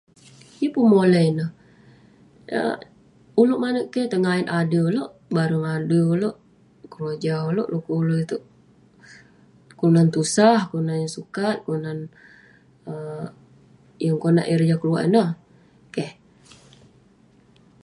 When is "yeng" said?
0.61-0.73, 11.01-11.13, 14.03-14.17